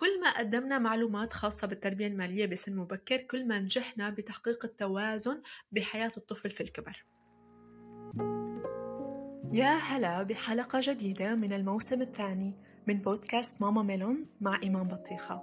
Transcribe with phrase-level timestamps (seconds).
[0.00, 5.42] كل ما قدمنا معلومات خاصة بالتربية المالية بسن مبكر كل ما نجحنا بتحقيق التوازن
[5.72, 7.04] بحياة الطفل في الكبر.
[9.52, 12.54] يا هلا بحلقة جديدة من الموسم الثاني
[12.86, 15.42] من بودكاست ماما ميلونز مع إيمان بطيخة.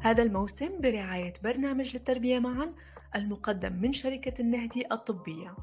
[0.00, 2.74] هذا الموسم برعاية برنامج للتربية معا
[3.16, 5.56] المقدم من شركة النهدي الطبية.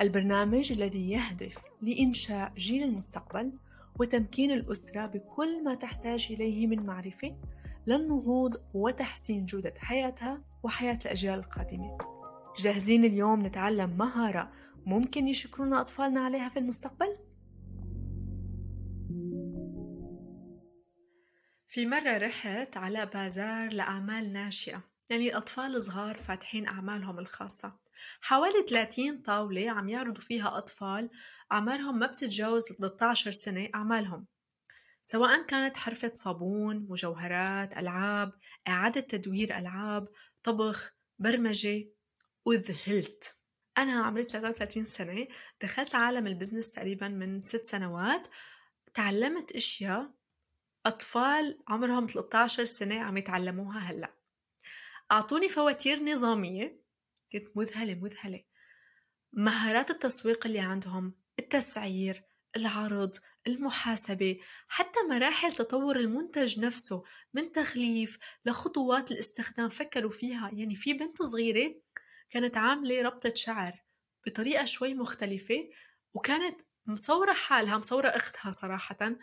[0.00, 3.52] البرنامج الذي يهدف لإنشاء جيل المستقبل
[3.98, 7.36] وتمكين الأسرة بكل ما تحتاج إليه من معرفة
[7.86, 11.98] للنهوض وتحسين جودة حياتها وحياة الأجيال القادمة.
[12.56, 14.52] جاهزين اليوم نتعلم مهارة
[14.86, 17.16] ممكن يشكرونا أطفالنا عليها في المستقبل؟
[21.68, 24.82] في مرة رحت على بازار لأعمال ناشئة.
[25.10, 27.87] يعني الأطفال صغار فاتحين أعمالهم الخاصة.
[28.20, 31.10] حوالي 30 طاولة عم يعرضوا فيها أطفال
[31.52, 34.26] أعمارهم ما بتتجاوز 13 سنة أعمالهم.
[35.02, 38.32] سواء كانت حرفة صابون، مجوهرات، ألعاب،
[38.68, 40.08] إعادة تدوير ألعاب،
[40.42, 41.88] طبخ، برمجة
[42.44, 43.36] وذهلت.
[43.78, 45.26] أنا عمري 33 سنة
[45.62, 48.28] دخلت عالم البزنس تقريبا من ست سنوات
[48.94, 50.10] تعلمت أشياء
[50.86, 54.14] أطفال عمرهم 13 سنة عم يتعلموها هلأ.
[55.12, 56.87] أعطوني فواتير نظامية
[57.32, 58.44] كنت مذهلة مذهلة.
[59.32, 62.24] مهارات التسويق اللي عندهم التسعير
[62.56, 64.38] العرض المحاسبة
[64.68, 67.02] حتى مراحل تطور المنتج نفسه
[67.34, 70.50] من تغليف لخطوات الاستخدام فكروا فيها.
[70.52, 71.74] يعني في بنت صغيرة
[72.30, 73.84] كانت عاملة ربطة شعر
[74.26, 75.68] بطريقة شوي مختلفة
[76.14, 79.16] وكانت مصورة حالها مصورة أختها صراحة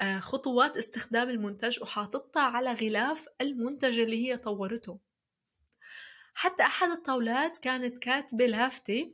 [0.00, 5.00] آه، خطوات استخدام المنتج وحاططها على غلاف المنتج اللي هي طورته.
[6.40, 9.12] حتى أحد الطاولات كانت كاتبة لافتة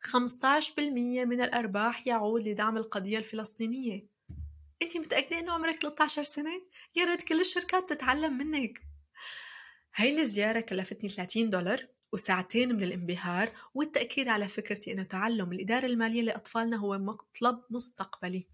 [0.00, 0.78] 15%
[1.24, 4.06] من الأرباح يعود لدعم القضية الفلسطينية.
[4.82, 6.62] أنت متأكدة أنه عمرك 13 سنة؟
[6.96, 8.80] يا ريت كل الشركات تتعلم منك.
[9.94, 16.22] هاي الزيارة كلفتني 30 دولار وساعتين من الانبهار والتأكيد على فكرتي أنه تعلم الإدارة المالية
[16.22, 18.46] لأطفالنا هو مطلب مستقبلي.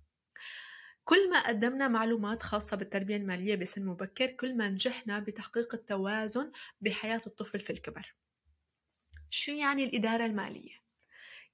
[1.07, 7.21] كل ما قدمنا معلومات خاصة بالتربية المالية بسن مبكر كل ما نجحنا بتحقيق التوازن بحياة
[7.27, 8.15] الطفل في الكبر
[9.31, 10.73] شو يعني الإدارة المالية؟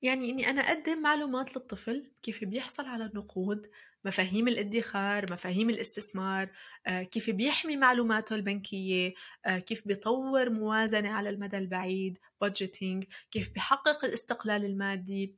[0.02, 3.66] يعني إني أنا أقدم معلومات للطفل كيف بيحصل على النقود
[4.04, 6.50] مفاهيم الادخار مفاهيم الاستثمار
[6.86, 9.14] آه، كيف بيحمي معلوماته البنكية
[9.46, 15.34] آه، كيف بيطور موازنة على المدى البعيد budgeting كيف بيحقق الاستقلال المادي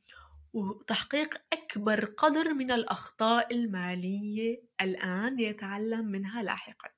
[0.54, 6.88] وتحقيق أكبر قدر من الأخطاء المالية الآن ليتعلم منها لاحقا.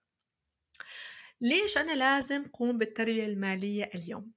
[1.41, 4.33] ليش أنا لازم قوم بالتربية المالية اليوم؟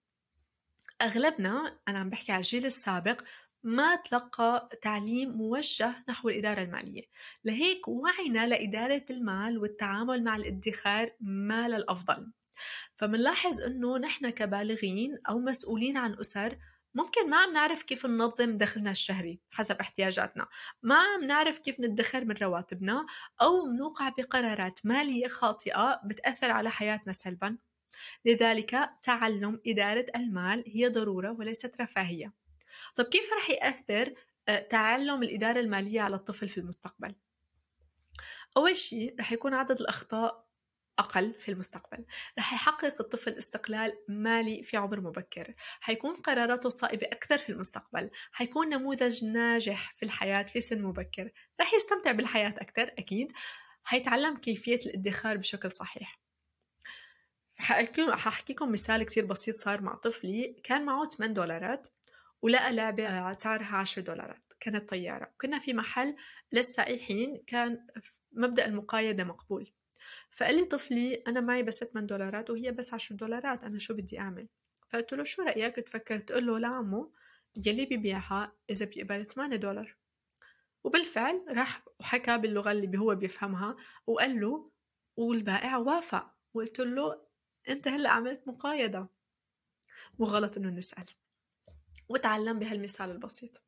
[1.01, 3.21] أغلبنا أنا عم بحكي على الجيل السابق
[3.63, 7.03] ما تلقى تعليم موجه نحو الإدارة المالية.
[7.43, 12.31] لهيك وعينا لإدارة المال والتعامل مع الادخار ما للأفضل.
[12.97, 16.57] فمنلاحظ أنه نحن كبالغين أو مسؤولين عن أسر
[16.93, 20.47] ممكن ما عم نعرف كيف ننظم دخلنا الشهري حسب احتياجاتنا.
[20.83, 23.05] ما عم نعرف كيف ندخر من رواتبنا
[23.41, 27.57] أو منوقع بقرارات مالية خاطئة بتأثر على حياتنا سلبا.
[28.25, 32.33] لذلك تعلم إدارة المال هي ضرورة وليست رفاهية.
[32.95, 34.13] طب كيف رح يأثر
[34.47, 37.15] آه، تعلم الإدارة المالية على الطفل في المستقبل؟
[38.57, 40.48] أول شيء رح يكون عدد الأخطاء
[40.99, 42.05] أقل في المستقبل.
[42.39, 45.53] رح يحقق الطفل استقلال مالي في عمر مبكر.
[45.79, 48.09] حيكون قراراته صائبة أكثر في المستقبل.
[48.31, 51.31] حيكون نموذج ناجح في الحياة في سن مبكر.
[51.61, 53.31] رح يستمتع بالحياة أكثر أكيد.
[53.83, 56.19] حيتعلم كيفية الادخار بشكل صحيح.
[57.57, 60.61] حاحكيكم مثال كتير بسيط صار مع طفلي.
[60.63, 61.87] كان معه 8 دولارات
[62.41, 64.53] ولقى لعبة سعرها 10 دولارات.
[64.59, 65.31] كانت طيارة.
[65.41, 66.15] كنا في محل.
[66.53, 67.87] للسائحين كان
[68.31, 69.71] مبدأ المقايدة مقبول.
[70.31, 74.19] فقال لي طفلي أنا معي بس 8 دولارات وهي بس 10 دولارات أنا شو بدي
[74.19, 74.47] أعمل؟
[74.89, 77.11] فقلت له شو رأيك؟ تفكر تقول له لعمو
[77.65, 79.95] يلي ببيعها إذا بيقبل 8 دولار.
[80.83, 83.75] وبالفعل راح وحكى باللغة اللي هو بيفهمها
[84.07, 84.71] وقال له
[85.17, 86.31] والبائع وافق.
[86.53, 87.21] وقلت له
[87.69, 89.07] أنت هلأ عملت مقايضة.
[90.19, 91.05] مو غلط إنه نسأل.
[92.09, 93.61] وتعلم بهالمثال البسيط.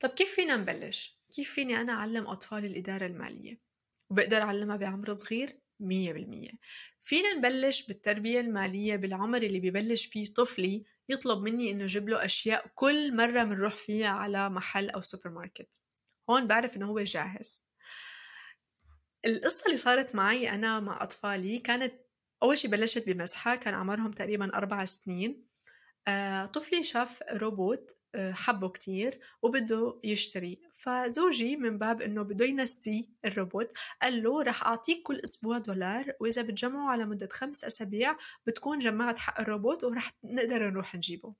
[0.00, 3.60] طب كيف فينا نبلش؟ كيف فيني أنا أعلم أطفالي الإدارة المالية؟
[4.10, 6.50] وبقدر أعلمها بعمر صغير؟ مية بالمية.
[7.00, 12.66] فينا نبلش بالتربية المالية بالعمر اللي ببلش فيه طفلي يطلب مني إنه أجيب له أشياء
[12.74, 15.80] كل مرة بنروح فيها على محل أو سوبر ماركت
[16.30, 17.66] هون بعرف إنه هو جاهز.
[19.26, 21.94] القصة اللي صارت معي أنا مع أطفالي كانت
[22.42, 25.46] أول شي بلشت بمزحة كان عمرهم تقريبا أربع سنين.
[26.08, 30.60] آه، طفلي شاف روبوت آه، حبه كتير وبده يشتري.
[30.86, 33.72] فزوجي من باب إنه بده ينسي الروبوت
[34.02, 38.16] قال له رح أعطيك كل أسبوع دولار وإذا بتجمعوا على مدة خمس أسابيع
[38.46, 41.34] بتكون جمعت حق الروبوت ورح نقدر نروح نجيبه.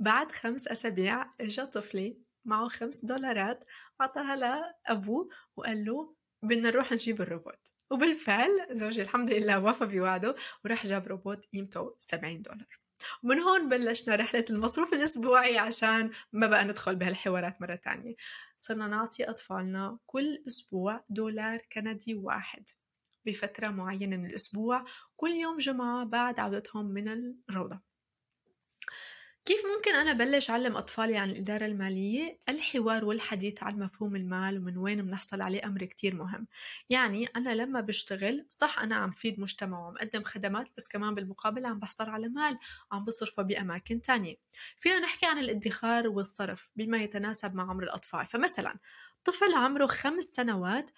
[0.00, 3.64] بعد خمس أسابيع إجا طفلي معه خمس دولارات
[4.00, 7.68] أعطاها لأبوه وقال له بدنا نروح نجيب الروبوت.
[7.90, 10.34] وبالفعل زوجي الحمد لله وفى بوعده
[10.64, 12.87] وراح جاب روبوت قيمته 70 دولار.
[13.22, 18.14] ومن هون بلشنا رحلة المصروف الأسبوعي عشان ما بقى ندخل بهالحوارات مرة تانية.
[18.58, 22.68] صرنا نعطي أطفالنا كل أسبوع دولار كندي واحد.
[23.26, 24.84] بفترة معينة من الأسبوع
[25.16, 27.80] كل يوم جمعة بعد عودتهم من الروضة.
[29.48, 34.76] كيف ممكن أنا بلش أعلم أطفالي عن الإدارة المالية؟ الحوار والحديث عن مفهوم المال ومن
[34.76, 36.46] وين بنحصل عليه أمر كتير مهم.
[36.90, 41.66] يعني أنا لما بشتغل صح أنا عم فيد مجتمع وعم أقدم خدمات بس كمان بالمقابل
[41.66, 42.58] عم بحصل على مال
[42.92, 44.36] عم بصرفه بأماكن تانية.
[44.78, 48.26] فينا نحكي عن الادخار والصرف بما يتناسب مع عمر الأطفال.
[48.26, 48.78] فمثلا
[49.24, 50.90] طفل عمره خمس سنوات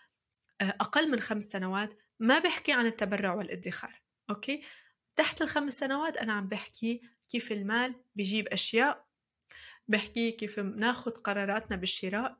[0.60, 4.62] آه، أقل من خمس سنوات ما بحكي عن التبرع والادخار أوكي؟
[5.20, 9.06] تحت الخمس سنوات أنا عم بحكي كيف المال بيجيب أشياء
[9.88, 12.36] بحكي كيف ناخد قراراتنا بالشراء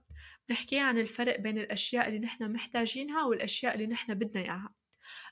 [0.49, 4.75] بنحكي عن الفرق بين الأشياء اللي نحن محتاجينها والأشياء اللي نحن بدنا إياها.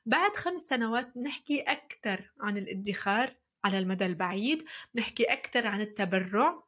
[0.06, 3.35] بعد خمس سنوات نحكي أكثر عن الادخار
[3.65, 4.65] على المدى البعيد
[4.95, 6.62] بنحكي أكثر عن التبرع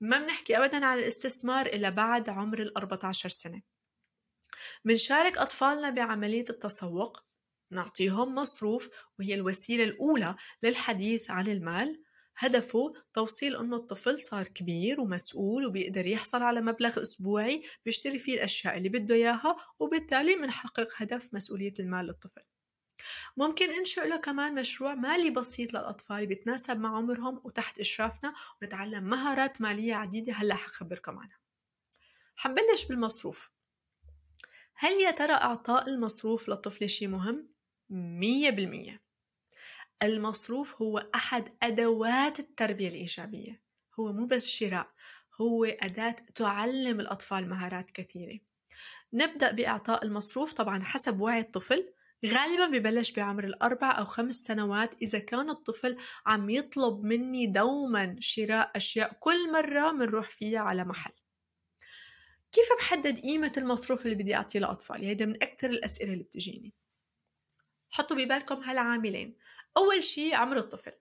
[0.00, 3.62] ما بنحكي أبدا عن الاستثمار إلا بعد عمر ال 14 سنة.
[4.84, 7.31] بنشارك أطفالنا بعملية التسوق
[7.72, 8.88] نعطيهم مصروف
[9.18, 12.02] وهي الوسيلة الأولى للحديث عن المال.
[12.36, 18.78] هدفه توصيل إنه الطفل صار كبير ومسؤول وبيقدر يحصل على مبلغ أسبوعي بيشتري فيه الأشياء
[18.78, 22.42] اللي بده إياها وبالتالي بنحقق هدف مسؤولية المال للطفل.
[23.36, 29.60] ممكن إنشئ له كمان مشروع مالي بسيط للأطفال بيتناسب مع عمرهم وتحت إشرافنا ونتعلم مهارات
[29.60, 31.38] مالية عديدة هلأ حخبركم عنها
[32.36, 33.50] حنبلش بالمصروف.
[34.74, 37.51] هل يا ترى أعطاء المصروف للطفل شيء مهم؟
[37.90, 39.02] مية بالمية.
[40.02, 43.62] المصروف هو أحد أدوات التربية الإيجابية.
[44.00, 44.90] هو مو بس شراء
[45.40, 48.38] هو أداة تعلم الأطفال مهارات كثيرة.
[49.12, 51.92] نبدأ بإعطاء المصروف طبعا حسب وعي الطفل.
[52.26, 55.96] غالبا ببلش بعمر الأربع أو خمس سنوات إذا كان الطفل
[56.26, 61.12] عم يطلب مني دوما شراء أشياء كل مرة منروح فيها على محل.
[62.52, 66.72] كيف بحدد قيمة المصروف اللي بدي أعطيه لأطفالي؟ هيدا من أكثر الأسئلة اللي بتجيني.
[67.92, 69.36] حطوا ببالكم هالعاملين.
[69.76, 70.92] أول شي عمر الطفل.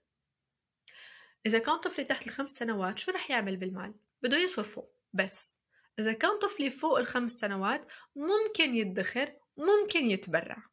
[1.45, 5.59] إذا كان طفلي تحت الخمس سنوات شو رح يعمل بالمال؟ بده يصرفه بس.
[5.99, 10.63] إذا كان طفلي فوق الخمس سنوات ممكن يدخر ممكن يتبرع.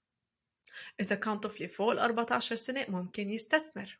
[1.00, 3.98] إذا كان طفلي فوق ال 14 سنة ممكن يستثمر.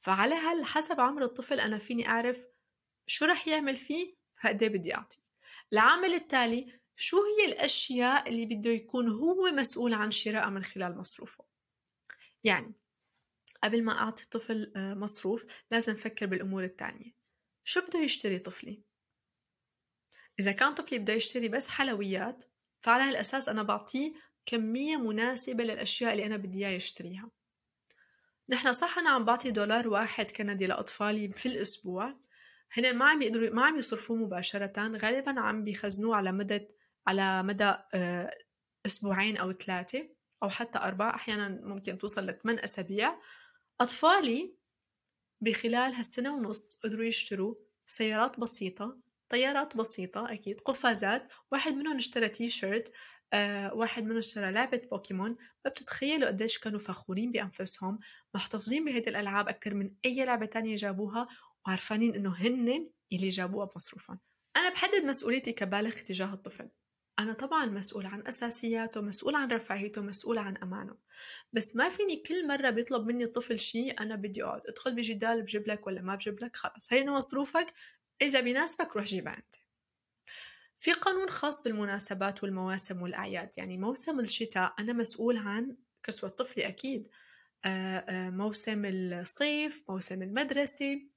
[0.00, 2.46] فعلى هل حسب عمر الطفل أنا فيني أعرف
[3.06, 5.18] شو رح يعمل فيه هقدي بدي أعطي.
[5.72, 11.44] العامل التالي شو هي الأشياء اللي بده يكون هو مسؤول عن شرائها من خلال مصروفه؟
[12.44, 12.72] يعني
[13.62, 17.12] قبل ما أعطي الطفل آه، مصروف لازم أفكر بالأمور التانية.
[17.64, 18.82] شو بده يشتري طفلي؟
[20.40, 22.44] إذا كان طفلي بده يشتري بس حلويات
[22.80, 24.12] فعلى هالأساس أنا بعطيه
[24.46, 27.30] كمية مناسبة للأشياء اللي أنا بدي إياه يشتريها.
[28.48, 32.16] نحن صح أنا عم بعطي دولار واحد كندي لأطفالي في الأسبوع.
[32.72, 36.68] هن ما عم يقدروا ما عم يصرفوه مباشرة غالبا عم بيخزنوه على مدى
[37.06, 38.30] على مدى آه،
[38.86, 40.08] أسبوعين أو ثلاثة
[40.42, 43.18] أو حتى أربعة أحيانا ممكن توصل لثمان أسابيع.
[43.80, 44.56] أطفالي
[45.40, 47.54] بخلال هالسنة ونص قدروا يشتروا
[47.86, 52.92] سيارات بسيطة طيارات بسيطة أكيد قفازات واحد منهم اشترى تي شيرت
[53.32, 55.36] آه، واحد منهم اشترى لعبة بوكيمون.
[55.64, 57.98] ما بتتخيلوا قديش كانوا فخورين بأنفسهم
[58.34, 61.28] محتفظين بهيدي الألعاب أكثر من أي لعبة تانية جابوها
[61.66, 64.20] وعارفانين إنه هن اللي جابوها بمصروفهم
[64.56, 66.68] أنا بحدد مسؤوليتي كبالغ تجاه الطفل.
[67.22, 70.96] أنا طبعا مسؤول عن أساسياته مسؤول عن رفاهيته مسؤول عن أمانه.
[71.52, 74.62] بس ما فيني كل مرة بيطلب مني الطفل شيء أنا بدي أقعد.
[74.66, 76.92] أدخل بجدال بجيب لك ولا ما بجيب لك خلص.
[76.92, 77.74] هيدا مصروفك.
[78.22, 79.54] إذا بيناسبك روح جيبها أنت
[80.76, 83.50] في قانون خاص بالمناسبات والمواسم والأعياد.
[83.56, 87.08] يعني موسم الشتاء أنا مسؤول عن كسوة طفلي أكيد.
[88.10, 91.11] موسم الصيف موسم المدرسة.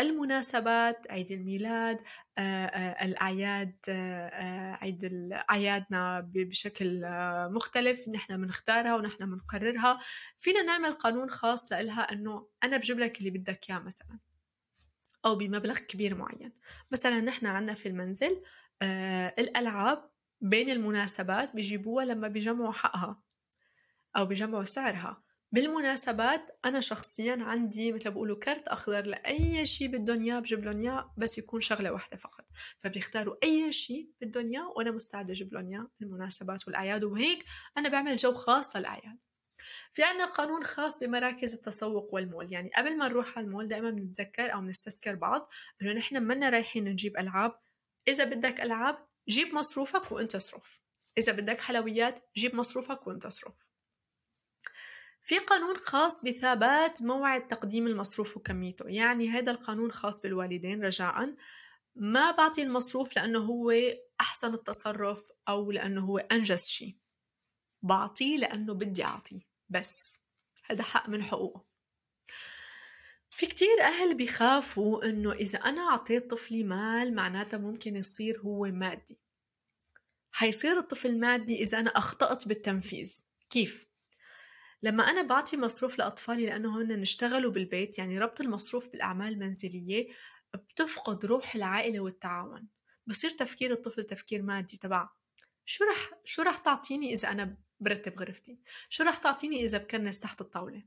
[0.00, 2.00] المناسبات عيد الميلاد
[2.38, 7.00] آه، آه، الأعياد آه، عيد أعيادنا بشكل
[7.50, 9.98] مختلف نحن بنختارها ونحن بنقررها.
[10.38, 14.18] فينا نعمل قانون خاص لإلها إنه أنا بجيب لك اللي بدك إياه مثلا
[15.24, 16.52] أو بمبلغ كبير معين.
[16.90, 18.42] مثلا نحن عنا في المنزل
[19.38, 23.22] الألعاب بين المناسبات بيجيبوها لما بيجمعوا حقها
[24.16, 25.22] أو بيجمعوا سعرها.
[25.52, 31.14] بالمناسبات أنا شخصيا عندي مثل بقولوا كرت أخضر لأي شيء بدهم إياه بجيب لهم إياه
[31.16, 32.44] بس يكون شغلة واحدة فقط.
[32.78, 37.04] فبيختاروا أي شيء بدهم إياه وأنا مستعدة أجيب لهم إياه بالمناسبات والأعياد.
[37.04, 37.44] وهيك
[37.76, 39.18] أنا بعمل جو خاص للأعياد.
[39.92, 42.52] في عنا قانون خاص بمراكز التسوق والمول.
[42.52, 45.50] يعني قبل ما نروح على المول دائما بنتذكر أو بنستذكر بعض
[45.82, 47.58] إنه نحن منا رايحين نجيب ألعاب.
[48.08, 50.80] إذا بدك ألعاب جيب مصروفك وأنت اصرف
[51.18, 53.54] إذا بدك حلويات جيب مصروفك وأنت اصرف
[55.28, 61.34] في قانون خاص بثبات موعد تقديم المصروف وكميته يعني هذا القانون خاص بالوالدين رجاء.
[61.96, 63.72] ما بعطي المصروف لأنه هو
[64.20, 66.96] أحسن التصرف أو لأنه هو أنجز شيء.
[67.82, 70.20] بعطيه لأنه بدي أعطيه بس.
[70.64, 71.64] هذا حق من حقوقه.
[73.30, 79.18] في كتير أهل بيخافوا إنه إذا أنا أعطيت طفلي مال معناتها ممكن يصير هو مادي.
[80.30, 83.20] حيصير الطفل مادي إذا أنا أخطأت بالتنفيذ.
[83.50, 83.87] كيف؟
[84.82, 90.08] لما أنا بعطي مصروف لأطفالي لأنه هن اشتغلوا بالبيت يعني ربط المصروف بالأعمال المنزلية
[90.54, 92.68] بتفقد روح العائلة والتعاون.
[93.06, 95.08] بصير تفكير الطفل تفكير مادي تبع
[95.64, 98.58] شو رح شو رح تعطيني إذا أنا برتب غرفتي؟
[98.88, 100.82] شو رح تعطيني إذا بكنس تحت الطاولة؟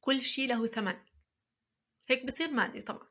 [0.00, 0.96] كل شيء له ثمن.
[2.08, 3.08] هيك بصير مادي طبعا.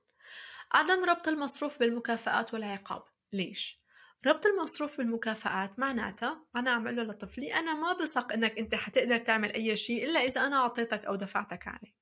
[0.71, 3.03] عدم ربط المصروف بالمكافآت والعقاب.
[3.33, 3.81] ليش؟
[4.25, 9.51] ربط المصروف بالمكافآت معناتها أنا عم له لطفلي أنا ما بثق إنك أنت حتقدر تعمل
[9.51, 11.93] أي شيء إلا إذا أنا أعطيتك أو دفعتك عليه.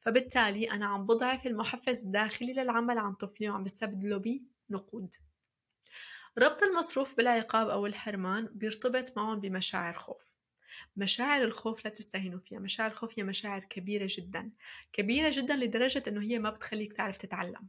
[0.00, 5.14] فبالتالي أنا عم بضعف المحفز الداخلي للعمل عن طفلي وعم بستبدله بنقود.
[6.38, 10.32] ربط المصروف بالعقاب أو الحرمان بيرتبط معهم بمشاعر خوف.
[10.96, 14.50] مشاعر الخوف لا تستهينوا فيها مشاعر الخوف هي مشاعر كبيرة جدا
[14.92, 17.68] كبيرة جدا لدرجة أنه هي ما بتخليك تعرف تتعلم.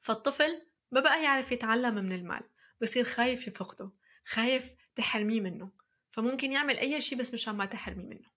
[0.00, 2.42] فالطفل ما بقى يعرف يتعلم من المال
[2.82, 3.92] بصير خايف يفقده
[4.24, 5.70] خايف تحرميه منه.
[6.10, 8.30] فممكن يعمل أي شيء بس مشان ما تحرمي منه.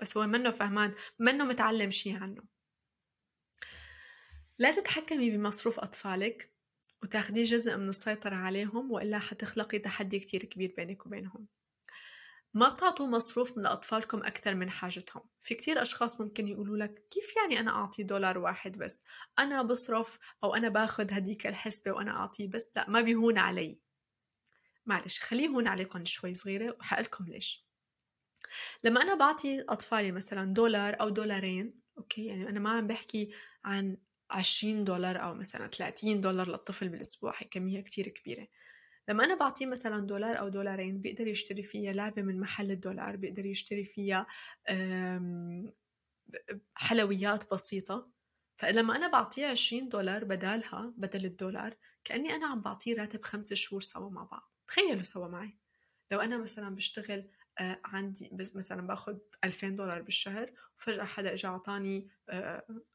[0.00, 2.42] بس هو منه فهمان منه متعلم شيء عنه.
[4.58, 6.52] لا تتحكمي بمصروف أطفالك
[7.02, 11.46] وتاخديه جزء من السيطرة عليهم وإلا حتخلقي تحدي كتير كبير بينك وبينهم.
[12.54, 15.22] ما بتعطوا مصروف من أطفالكم أكثر من حاجتهم.
[15.42, 19.02] في كتير أشخاص ممكن يقولوا لك كيف يعني أنا أعطي دولار واحد بس؟
[19.38, 23.78] أنا بصرف أو أنا باخد هديك الحسبة وأنا أعطيه بس؟ لا ما بيهون علي.
[24.86, 27.64] معلش خليه يهون عليكم شوي صغيرة وحقلكم ليش.
[28.84, 33.30] لما أنا بعطي أطفالي مثلا دولار أو دولارين أوكي يعني أنا ما عم بحكي
[33.64, 33.96] عن
[34.30, 38.48] 20 دولار أو مثلا 30 دولار للطفل بالأسبوع هي كمية كتير كبيرة.
[39.08, 43.46] لما أنا بعطيه مثلا دولار أو دولارين بيقدر يشتري فيها لعبة من محل الدولار بيقدر
[43.46, 44.26] يشتري فيها
[46.74, 48.10] حلويات بسيطة.
[48.56, 53.80] فلما أنا بعطيه 20 دولار بدالها بدل الدولار كأني أنا عم بعطيه راتب خمس شهور
[53.82, 54.52] سوا مع بعض.
[54.68, 55.58] تخيلوا سوا معي.
[56.12, 57.30] لو أنا مثلا بشتغل
[57.60, 62.08] آه، عندي مثلا باخد 2000 دولار بالشهر وفجأة حدا اجى أعطاني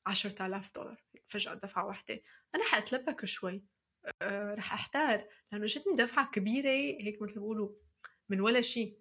[0.06, 2.22] 10000 آه، دولار فجأة دفعة واحدة.
[2.56, 3.66] أنا حأتلبك شوي.
[4.22, 7.70] آه، رح أحتار لأنه جتني دفعة كبيرة هيك مثل بيقولوا
[8.30, 9.00] من ولا شيء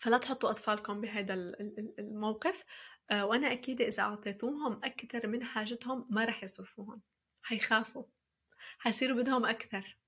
[0.00, 1.34] فلا تحطوا أطفالكم بهذا
[1.98, 2.64] الموقف.
[3.12, 7.02] وأنا أكيد إذا أعطيتوهم أكثر من حاجتهم ما رح يصرفوهم.
[7.42, 8.04] حيخافوا.
[8.78, 9.98] حيصيروا بدهم أكثر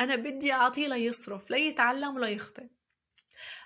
[0.00, 2.66] أنا بدي أعطيه ليصرف ليتعلم وليخطئ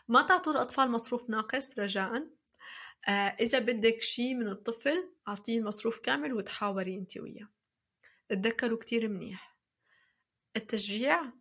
[0.08, 2.26] ما تعطوا الأطفال مصروف ناقص رجاء.
[3.08, 7.48] آه إذا بدك شي من الطفل أعطيه المصروف كامل وتحاوري أنت وياه.
[8.28, 9.56] تذكروا كتير منيح.
[10.56, 11.32] التشجيع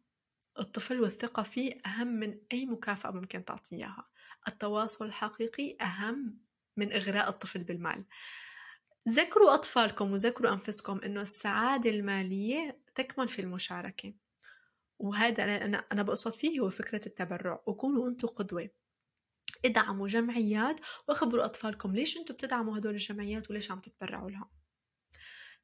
[0.59, 4.07] الطفل والثقة فيه أهم من أي مكافأة ممكن تعطيه إياها.
[4.47, 6.37] التواصل الحقيقي أهم
[6.77, 8.05] من إغراء الطفل بالمال.
[9.09, 14.13] ذكروا أطفالكم وذكروا أنفسكم أنه السعادة المالية تكمن في المشاركة.
[14.99, 17.63] وهذا أنا أنا بقصد فيه هو فكرة التبرع.
[17.65, 18.69] وكونوا أنتم قدوة.
[19.65, 24.49] ادعموا جمعيات واخبروا أطفالكم ليش أنتم بتدعموا هدول الجمعيات وليش عم تتبرعوا لها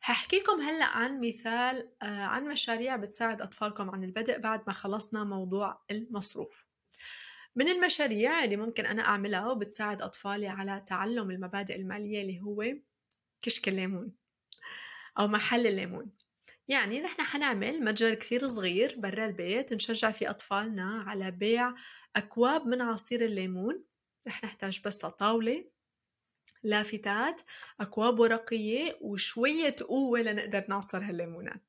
[0.04, 5.82] هحكيكم هلأ عن مثال آه، عن مشاريع بتساعد أطفالكم عن البدء بعد ما خلصنا موضوع
[5.92, 6.68] المصروف.
[7.56, 12.66] من المشاريع اللي ممكن أنا أعملها وبتساعد أطفالي على تعلم المبادئ المالية اللي هو
[13.42, 14.12] كشك الليمون
[15.20, 16.12] أو محل الليمون.
[16.68, 21.74] يعني نحن حنعمل متجر كثير صغير برا البيت نشجع فيه أطفالنا على بيع
[22.16, 23.84] أكواب من عصير الليمون.
[24.28, 25.66] رح نحتاج بس لطاولة
[26.64, 27.42] لافتات
[27.80, 31.62] أكواب ورقية وشوية قوة لنقدر نعصر هالليمونات.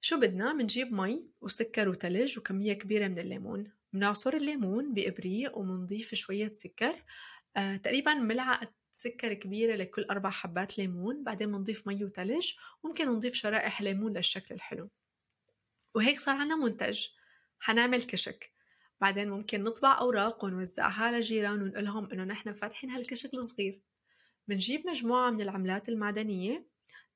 [0.00, 3.72] شو بدنا؟ منجيب مي وسكر وتلج وكمية كبيرة من الليمون.
[3.92, 7.04] بنعصر الليمون بإبريق ومنضيف شوية سكر.
[7.56, 11.24] آه، تقريبا ملعقة سكر كبيرة لكل أربع حبات ليمون.
[11.24, 12.52] بعدين بنضيف مي وتلج.
[12.84, 14.90] ممكن نضيف شرائح ليمون للشكل الحلو.
[15.94, 17.06] وهيك صار عنا منتج
[17.58, 18.55] حنعمل كشك.
[19.00, 23.80] بعدين ممكن نطبع أوراق ونوزعها لجيران ونقول لهم إنه نحن فاتحين هالكشك الصغير.
[24.48, 26.66] بنجيب مجموعة من العملات المعدنية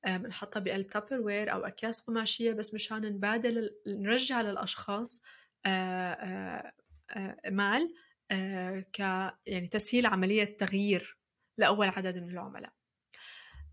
[0.05, 5.21] آه، بنحطها بقلب تابر وير أو أكياس قماشية بس مشان نبادل نرجع للأشخاص
[5.65, 6.73] آه،
[7.49, 7.93] مال
[8.93, 8.99] ك
[9.45, 11.17] يعني تسهيل عملية تغيير
[11.57, 12.73] لأول عدد من العملاء.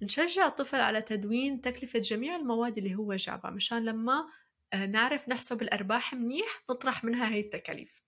[0.02, 4.28] نشجع الطفل على تدوين تكلفة جميع المواد اللي هو جابها مشان لما آه،
[4.74, 8.02] نعرف نحسب الأرباح منيح نطرح منها هاي التكاليف.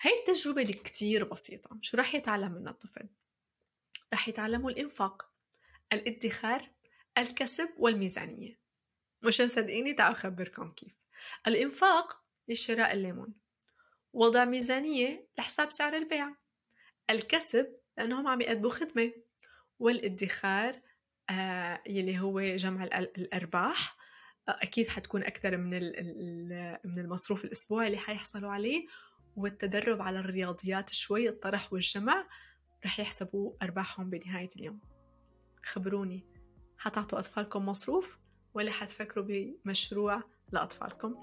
[0.00, 1.78] هاي التجربة اللي كتير بسيطة.
[1.82, 3.08] شو رح يتعلم منها الطفل؟
[4.14, 5.30] رح يتعلموا الإنفاق
[5.92, 6.70] الادخار
[7.18, 8.60] الكسب والميزانية.
[9.22, 10.92] مش مصدقيني؟ تعالوا أخبركم كيف.
[11.46, 13.34] الإنفاق لشراء الليمون.
[14.12, 16.36] وضع ميزانية لحساب سعر البيع.
[17.10, 19.12] الكسب لأنهم عم يقدموا خدمة.
[19.78, 20.80] والادخار
[21.30, 23.99] آه يلي هو جمع الأرباح
[24.48, 25.70] أكيد حتكون أكثر من
[26.84, 28.86] من المصروف الأسبوعي اللي حيحصلوا عليه
[29.36, 32.26] والتدرب على الرياضيات شوي الطرح والجمع
[32.86, 34.80] رح يحسبوا أرباحهم بنهاية اليوم.
[35.64, 36.24] خبروني
[36.78, 38.18] حتعطوا أطفالكم مصروف
[38.54, 41.14] ولا حتفكروا بمشروع لأطفالكم؟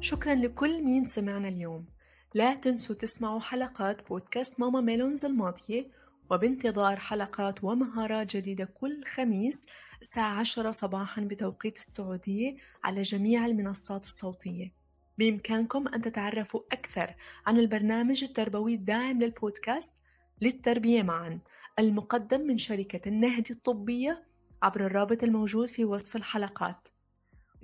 [0.00, 1.86] شكرا لكل مين سمعنا اليوم.
[2.34, 5.90] لا تنسوا تسمعوا حلقات بودكاست ماما ميلونز الماضية
[6.30, 9.66] وبانتظار حلقات ومهارات جديدة كل خميس
[10.02, 14.72] الساعة 10 صباحا بتوقيت السعودية على جميع المنصات الصوتية.
[15.18, 17.14] بإمكانكم أن تتعرفوا أكثر
[17.46, 19.96] عن البرنامج التربوي الداعم للبودكاست
[20.42, 21.38] للتربية معا
[21.78, 24.24] المقدم من شركة النهدي الطبية
[24.62, 26.88] عبر الرابط الموجود في وصف الحلقات.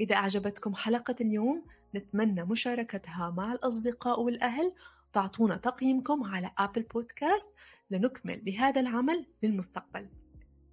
[0.00, 4.72] إذا أعجبتكم حلقة اليوم نتمنى مشاركتها مع الأصدقاء والأهل
[5.14, 7.50] تعطونا تقييمكم على أبل بودكاست
[7.90, 10.08] لنكمل بهذا العمل للمستقبل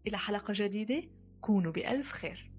[0.08, 1.04] إلى حلقة جديدة
[1.42, 2.51] كونوا بألف خير.